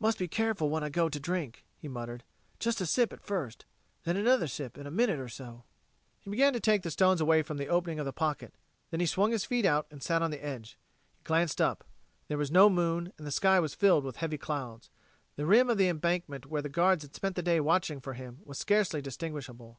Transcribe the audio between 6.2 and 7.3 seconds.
began to take the stones